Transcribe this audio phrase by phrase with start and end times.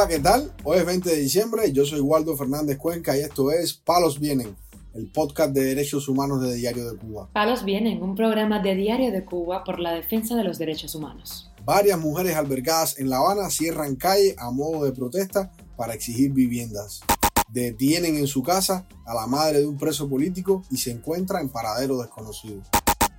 [0.00, 0.50] Hola, ¿qué tal?
[0.64, 4.56] Hoy es 20 de diciembre, yo soy Waldo Fernández Cuenca y esto es Palos Vienen,
[4.94, 7.28] el podcast de derechos humanos de Diario de Cuba.
[7.34, 11.52] Palos Vienen, un programa de Diario de Cuba por la defensa de los derechos humanos.
[11.66, 17.02] Varias mujeres albergadas en La Habana cierran calle a modo de protesta para exigir viviendas.
[17.50, 21.50] Detienen en su casa a la madre de un preso político y se encuentra en
[21.50, 22.62] paradero desconocido.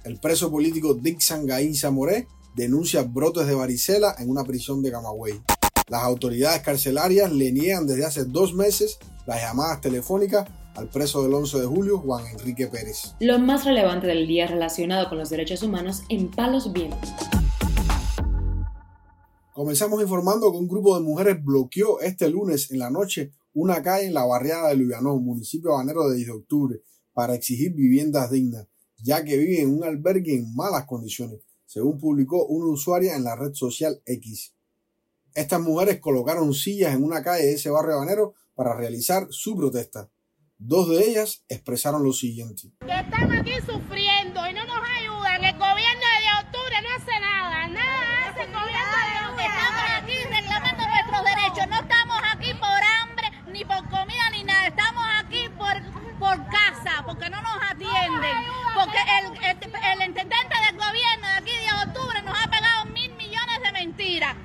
[0.04, 5.40] El preso político Dixon Gainza Moré denuncia brotes de varicela en una prisión de Camagüey.
[5.92, 11.34] Las autoridades carcelarias le niegan desde hace dos meses las llamadas telefónicas al preso del
[11.34, 13.14] 11 de julio, Juan Enrique Pérez.
[13.20, 17.10] Lo más relevante del día relacionado con los derechos humanos en Palos Vientos.
[19.52, 24.08] Comenzamos informando que un grupo de mujeres bloqueó este lunes en la noche una calle
[24.08, 26.82] en la barriada de Luyanón, municipio habanero de 10 de octubre,
[27.12, 28.66] para exigir viviendas dignas,
[29.04, 33.36] ya que viven en un albergue en malas condiciones, según publicó una usuaria en la
[33.36, 34.54] red social X.
[35.34, 40.10] Estas mujeres colocaron sillas en una calle de ese barrio habanero para realizar su protesta.
[40.58, 42.64] Dos de ellas expresaron lo siguiente.
[42.86, 45.44] Que estamos aquí sufriendo y no nos ayudan.
[45.44, 47.68] El gobierno de octubre no hace nada.
[47.70, 49.46] Nada hace el gobierno de octubre.
[49.48, 51.68] Estamos aquí reclamando nuestros derechos.
[51.72, 54.68] No estamos aquí por hambre, ni por comida, ni nada.
[54.68, 55.76] Estamos aquí por,
[56.20, 58.38] por casa, porque no nos atienden.
[58.76, 63.16] Porque el, el, el intendente del gobierno de aquí de octubre nos ha pagado mil
[63.16, 64.36] millones de mentiras.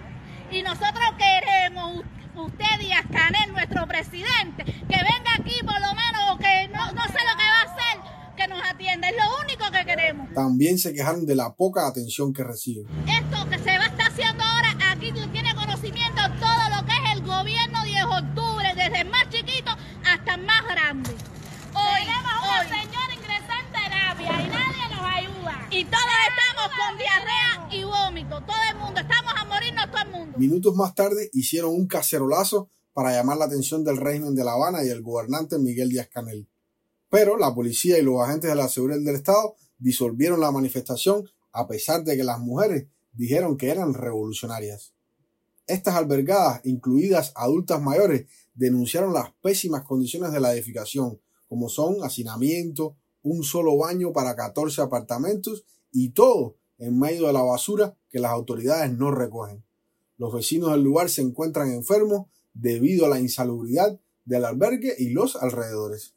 [0.48, 2.04] Y nosotros queremos,
[2.36, 4.55] usted Díaz Canel, nuestro presidente,
[4.88, 8.34] que venga aquí por lo menos, que no, no sé lo que va a hacer,
[8.36, 9.08] que nos atienda.
[9.08, 10.32] Es lo único que queremos.
[10.34, 12.86] También se quejaron de la poca atención que reciben.
[13.08, 17.12] Esto que se va a estar haciendo ahora, aquí tiene conocimiento todo lo que es
[17.14, 19.70] el gobierno 10 de octubre, desde el más chiquito
[20.04, 21.10] hasta el más grande.
[21.74, 22.66] Hoy, Tenemos una hoy.
[22.68, 25.66] señora ingresada en terapia y nadie nos ayuda.
[25.70, 28.40] Y todos estamos con diarrea y vómito.
[28.42, 30.38] Todo el mundo, estamos a morirnos todo el mundo.
[30.38, 34.82] Minutos más tarde hicieron un cacerolazo para llamar la atención del régimen de La Habana
[34.82, 36.48] y el gobernante Miguel Díaz Canel.
[37.10, 41.68] Pero la policía y los agentes de la seguridad del Estado disolvieron la manifestación a
[41.68, 44.94] pesar de que las mujeres dijeron que eran revolucionarias.
[45.66, 51.20] Estas albergadas, incluidas adultas mayores, denunciaron las pésimas condiciones de la edificación,
[51.50, 57.42] como son hacinamiento, un solo baño para 14 apartamentos y todo en medio de la
[57.42, 59.62] basura que las autoridades no recogen.
[60.16, 62.28] Los vecinos del lugar se encuentran enfermos
[62.60, 66.14] debido a la insalubridad del albergue y los alrededores.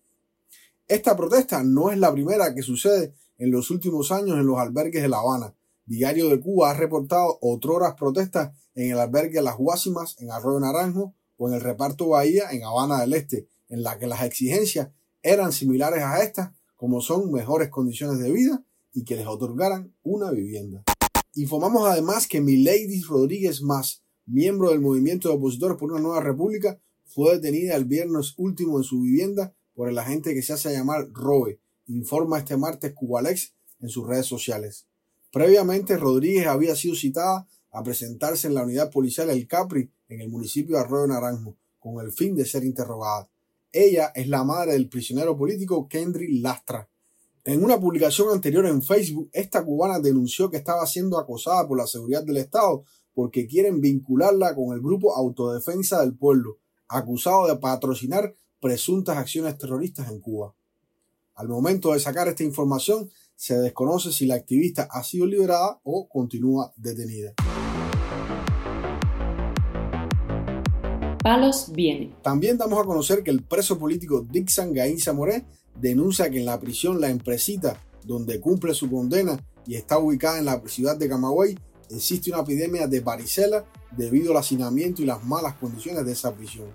[0.88, 5.02] Esta protesta no es la primera que sucede en los últimos años en los albergues
[5.02, 5.54] de La Habana.
[5.86, 11.14] Diario de Cuba ha reportado otroras protestas en el albergue Las Guásimas en Arroyo Naranjo
[11.38, 14.90] o en el reparto Bahía en Habana del Este, en la que las exigencias
[15.22, 18.64] eran similares a estas, como son mejores condiciones de vida
[18.94, 20.84] y que les otorgaran una vivienda.
[21.36, 26.80] Informamos además que Milady Rodríguez Más, miembro del movimiento de opositores por una nueva república,
[27.06, 31.10] fue detenida el viernes último en su vivienda por el agente que se hace llamar
[31.12, 34.86] Robe, informa este martes Cubalex en sus redes sociales.
[35.32, 40.30] Previamente, Rodríguez había sido citada a presentarse en la unidad policial El Capri en el
[40.30, 43.30] municipio de Arroyo Naranjo, con el fin de ser interrogada.
[43.72, 46.90] Ella es la madre del prisionero político Kendry Lastra.
[47.46, 51.88] En una publicación anterior en Facebook, esta cubana denunció que estaba siendo acosada por la
[51.88, 52.84] seguridad del Estado
[53.20, 56.58] porque quieren vincularla con el grupo Autodefensa del Pueblo,
[56.88, 60.56] acusado de patrocinar presuntas acciones terroristas en Cuba.
[61.36, 66.08] Al momento de sacar esta información, se desconoce si la activista ha sido liberada o
[66.08, 67.34] continúa detenida.
[71.22, 72.16] Palos viene.
[72.22, 75.44] También damos a conocer que el preso político Dixon Gainza Moré
[75.76, 79.38] denuncia que en la prisión La Empresita, donde cumple su condena
[79.68, 81.58] y está ubicada en la ciudad de Camagüey,
[81.90, 86.72] existe una epidemia de varicela debido al hacinamiento y las malas condiciones de esa prisión.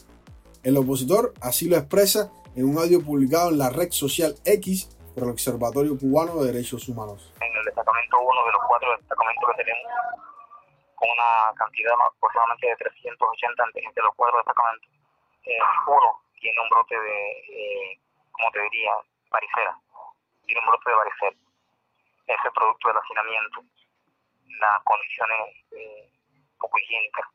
[0.63, 5.25] El opositor así lo expresa en un audio publicado en la red social X por
[5.25, 7.33] el Observatorio Cubano de Derechos Humanos.
[7.41, 9.93] En el destacamento 1 de los cuatro destacamentos que tenemos,
[10.95, 14.91] con una cantidad aproximadamente de 380 entre los cuatro destacamentos,
[15.45, 16.11] eh, uno
[16.41, 17.19] tiene un brote de,
[17.53, 18.01] eh,
[18.33, 18.93] como te diría,
[19.31, 19.79] varicela.
[20.47, 21.39] Tiene un brote de varicela.
[22.27, 23.61] Ese producto del hacinamiento,
[24.61, 25.41] las condiciones
[25.73, 26.11] eh,
[26.59, 27.27] poco higiénicas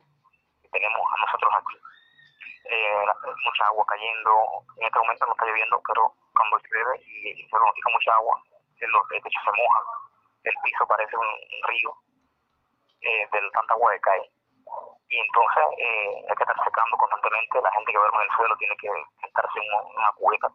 [0.62, 1.78] que tenemos a nosotros aquí.
[2.70, 3.06] Eh,
[3.46, 4.32] mucha agua cayendo,
[4.78, 8.42] en este momento no está lloviendo, pero cuando llueve y, y se notifica mucha agua,
[8.88, 9.86] los techos se mojan,
[10.44, 11.30] el piso parece un,
[11.68, 11.92] río
[13.02, 14.32] eh, de tanta agua que cae.
[15.10, 18.56] Y entonces eh, hay que estar secando constantemente, la gente que duerme en el suelo
[18.58, 18.90] tiene que
[19.26, 20.48] estarse en una, cubeta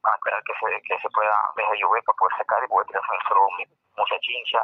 [0.00, 2.86] para esperar que se, que se pueda dejar de llover para poder secar y poder
[2.86, 3.46] tirarse en el suelo
[3.96, 4.62] mucha chincha,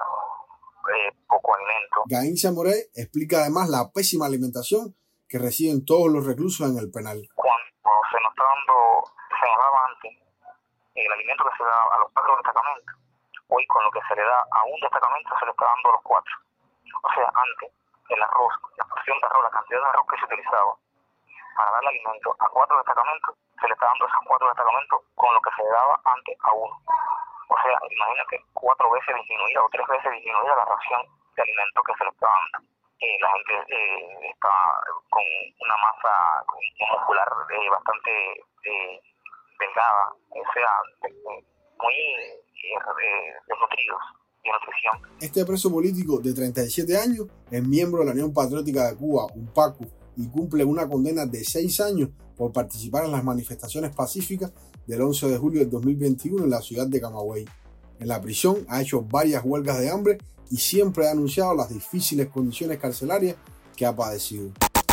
[0.92, 2.54] eh, poco alimento.
[2.54, 4.94] Moré explica además la pésima alimentación
[5.28, 7.18] que reciben todos los reclusos en el penal.
[7.34, 8.76] Cuando se nos está dando,
[9.28, 10.12] se nos daba antes
[10.94, 12.94] el alimento que se da a los cuatro destacamentos,
[13.48, 15.92] hoy con lo que se le da a un destacamento se le está dando a
[15.92, 16.34] los cuatro.
[17.02, 17.68] O sea, antes
[18.08, 20.72] el arroz, la porción de arroz, la cantidad de arroz que se utilizaba
[21.56, 25.34] para darle alimento a cuatro destacamentos, se le está dando a esos cuatro destacamentos con
[25.34, 26.74] lo que se le daba antes a uno.
[27.54, 31.02] O sea, imagínate cuatro veces disminuida o tres veces disminuida la ración
[31.36, 32.58] de alimento que se le está dando.
[32.98, 34.50] Eh, la gente eh, está
[35.10, 36.12] con una masa
[36.90, 38.10] muscular eh, bastante
[38.66, 38.98] eh,
[39.60, 40.04] delgada,
[40.34, 40.70] o sea,
[41.78, 41.94] muy
[43.46, 44.02] desnutridos.
[44.44, 45.16] De nutrición.
[45.22, 49.88] Este preso político de 37 años es miembro de la Unión Patriótica de Cuba, UNPACU,
[50.16, 54.52] y cumple una condena de 6 años por participar en las manifestaciones pacíficas
[54.86, 57.44] del 11 de julio del 2021 en la ciudad de Camagüey.
[58.00, 60.18] En la prisión ha hecho varias huelgas de hambre
[60.50, 63.36] y siempre ha anunciado las difíciles condiciones carcelarias
[63.76, 64.50] que ha padecido.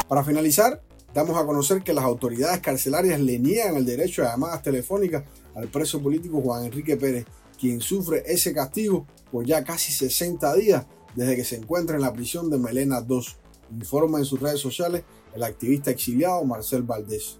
[0.07, 0.81] Para finalizar,
[1.13, 5.23] damos a conocer que las autoridades carcelarias le niegan el derecho a llamadas telefónicas
[5.55, 7.25] al preso político Juan Enrique Pérez,
[7.59, 10.85] quien sufre ese castigo por ya casi 60 días
[11.15, 13.37] desde que se encuentra en la prisión de Melena 2,
[13.71, 15.03] informa en sus redes sociales
[15.33, 17.39] el activista exiliado Marcel Valdés.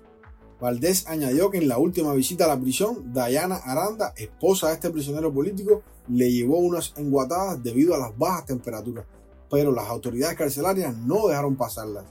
[0.60, 4.92] Valdés añadió que en la última visita a la prisión, Dayana Aranda, esposa de este
[4.92, 9.06] prisionero político, le llevó unas enguatadas debido a las bajas temperaturas,
[9.50, 12.06] pero las autoridades carcelarias no dejaron pasarlas.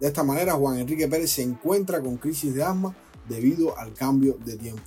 [0.00, 2.96] De esta manera, Juan Enrique Pérez se encuentra con crisis de asma
[3.28, 4.82] debido al cambio de tiempo.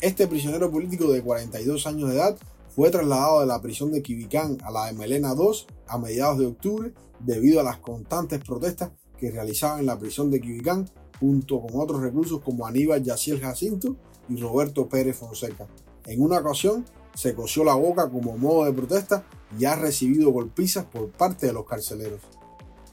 [0.00, 2.38] Este prisionero político de 42 años de edad
[2.76, 6.44] fue trasladado de la prisión de Quibicán a la de Melena II a mediados de
[6.44, 10.86] octubre debido a las constantes protestas que realizaban en la prisión de Quibicán
[11.18, 13.96] junto con otros reclusos como Aníbal Yaciel Jacinto
[14.28, 15.66] y Roberto Pérez Fonseca.
[16.04, 16.84] En una ocasión
[17.14, 19.24] se cosió la boca como modo de protesta
[19.58, 22.20] y ha recibido golpizas por parte de los carceleros.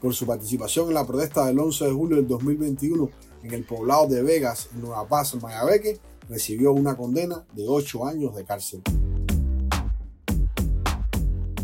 [0.00, 3.10] Por su participación en la protesta del 11 de julio del 2021
[3.42, 8.34] en el poblado de Vegas, en Nueva Paz, Mayabeque, recibió una condena de 8 años
[8.34, 8.82] de cárcel.